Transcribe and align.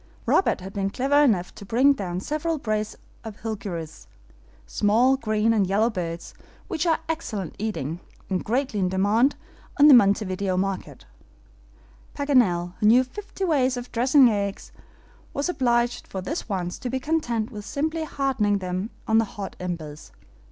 Robert 0.25 0.61
had 0.61 0.73
been 0.73 0.89
clever 0.89 1.17
enough 1.21 1.53
to 1.53 1.63
bring 1.63 1.93
down 1.93 2.19
several 2.21 2.57
brace 2.57 2.95
of 3.23 3.39
HILGUEROS, 3.41 4.07
small 4.65 5.15
green 5.15 5.53
and 5.53 5.67
yellow 5.67 5.91
birds, 5.91 6.33
which 6.67 6.87
are 6.87 7.01
excellent 7.07 7.53
eating, 7.59 7.99
and 8.27 8.43
greatly 8.43 8.79
in 8.79 8.89
demand 8.89 9.35
in 9.79 9.87
the 9.87 9.93
Montevideo 9.93 10.57
market. 10.57 11.05
Paganel, 12.15 12.73
who 12.79 12.87
knew 12.87 13.03
fifty 13.03 13.43
ways 13.43 13.77
of 13.77 13.91
dressing 13.91 14.27
eggs, 14.27 14.71
was 15.35 15.49
obliged 15.49 16.07
for 16.07 16.19
this 16.19 16.49
once 16.49 16.79
to 16.79 16.89
be 16.89 16.99
content 16.99 17.51
with 17.51 17.63
simply 17.63 18.03
hardening 18.03 18.57
them 18.57 18.89
on 19.07 19.19
the 19.19 19.25
hot 19.37 19.55
embers. 19.59 20.11